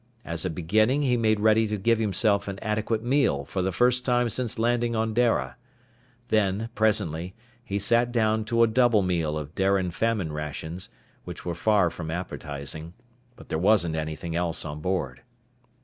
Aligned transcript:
As 0.25 0.43
a 0.45 0.49
beginning 0.49 1.03
he 1.03 1.15
made 1.15 1.39
ready 1.41 1.67
to 1.67 1.77
give 1.77 1.99
himself 1.99 2.47
an 2.47 2.57
adequate 2.63 3.03
meal 3.03 3.45
for 3.45 3.61
the 3.61 3.71
first 3.71 4.03
time 4.03 4.29
since 4.29 4.53
first 4.53 4.57
landing 4.57 4.95
on 4.95 5.13
Dara. 5.13 5.57
Then, 6.29 6.69
presently, 6.73 7.35
he 7.63 7.77
sat 7.77 8.11
down 8.11 8.43
to 8.45 8.63
a 8.63 8.67
double 8.67 9.03
meal 9.03 9.37
of 9.37 9.53
Darian 9.53 9.91
famine 9.91 10.33
rations, 10.33 10.89
which 11.23 11.45
were 11.45 11.53
far 11.53 11.91
from 11.91 12.09
appetizing. 12.09 12.93
But 13.35 13.49
there 13.49 13.59
wasn't 13.59 13.95
anything 13.95 14.35
else 14.35 14.65
on 14.65 14.79
board. 14.81 15.21